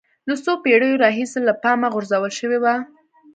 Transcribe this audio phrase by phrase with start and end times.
[0.27, 2.65] له څو پېړیو راهیسې له پامه غورځول شوی و